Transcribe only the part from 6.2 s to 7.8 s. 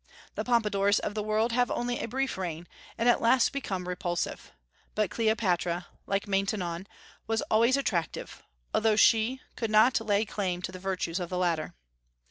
Maintenon, was always